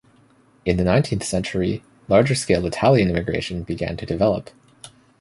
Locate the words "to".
3.97-4.05